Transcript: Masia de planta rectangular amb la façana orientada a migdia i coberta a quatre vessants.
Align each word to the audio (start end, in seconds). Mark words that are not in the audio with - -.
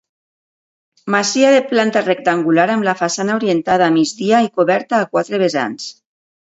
Masia 1.15 1.51
de 1.57 1.59
planta 1.75 2.03
rectangular 2.07 2.67
amb 2.77 2.89
la 2.91 2.97
façana 3.03 3.39
orientada 3.43 3.89
a 3.93 3.95
migdia 4.01 4.43
i 4.49 4.53
coberta 4.59 5.05
a 5.05 5.11
quatre 5.17 5.47
vessants. 5.49 5.93